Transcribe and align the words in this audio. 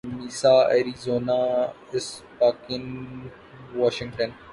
Misa 0.17 0.53
Arizona 0.73 1.39
Spokane 1.95 2.83
Washington 3.79 4.29